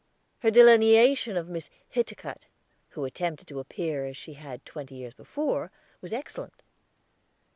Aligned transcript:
Her 0.39 0.49
delineation 0.49 1.37
of 1.37 1.47
Miss 1.47 1.69
Hiticutt, 1.95 2.47
who 2.89 3.05
attempted 3.05 3.47
to 3.49 3.59
appear 3.59 4.07
as 4.07 4.17
she 4.17 4.33
had 4.33 4.65
twenty 4.65 4.95
years 4.95 5.13
before, 5.13 5.71
was 6.01 6.11
excellent. 6.11 6.63